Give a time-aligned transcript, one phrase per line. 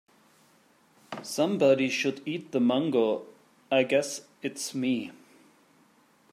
[1.21, 3.27] Somebody should eat the mango,
[3.69, 5.11] I guess it is me.